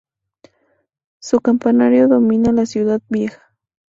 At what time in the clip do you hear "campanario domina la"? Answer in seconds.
1.41-2.65